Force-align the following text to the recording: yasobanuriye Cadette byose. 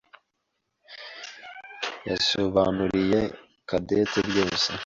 yasobanuriye 2.09 3.19
Cadette 3.67 4.19
byose. 4.29 4.69